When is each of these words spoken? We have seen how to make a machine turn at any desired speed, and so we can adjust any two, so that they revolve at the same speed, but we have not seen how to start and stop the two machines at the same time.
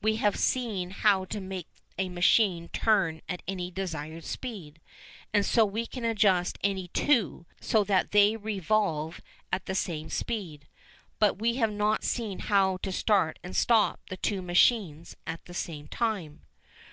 We 0.00 0.14
have 0.14 0.36
seen 0.38 0.90
how 0.90 1.24
to 1.24 1.40
make 1.40 1.66
a 1.98 2.08
machine 2.08 2.68
turn 2.68 3.20
at 3.28 3.42
any 3.48 3.68
desired 3.72 4.24
speed, 4.24 4.80
and 5.34 5.44
so 5.44 5.64
we 5.64 5.86
can 5.86 6.04
adjust 6.04 6.56
any 6.62 6.86
two, 6.86 7.46
so 7.60 7.82
that 7.82 8.12
they 8.12 8.36
revolve 8.36 9.20
at 9.50 9.66
the 9.66 9.74
same 9.74 10.08
speed, 10.08 10.68
but 11.18 11.40
we 11.40 11.56
have 11.56 11.72
not 11.72 12.04
seen 12.04 12.38
how 12.38 12.76
to 12.76 12.92
start 12.92 13.40
and 13.42 13.56
stop 13.56 13.98
the 14.08 14.16
two 14.16 14.40
machines 14.40 15.16
at 15.26 15.44
the 15.46 15.52
same 15.54 15.88
time. 15.88 16.42